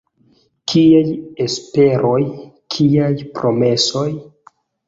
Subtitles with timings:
[0.71, 1.03] Kiaj
[1.45, 2.17] esperoj,
[2.77, 4.09] kiaj promesoj?